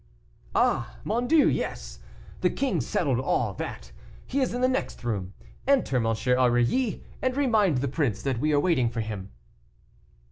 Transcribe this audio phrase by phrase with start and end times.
[0.55, 0.95] "Oh!
[1.03, 1.99] mon Dieu; yes.
[2.39, 3.91] The king settled all that.
[4.25, 5.35] He is in the next room.
[5.67, 6.07] Enter, M.
[6.07, 9.29] Aurilly, and remind the prince that we are waiting for him."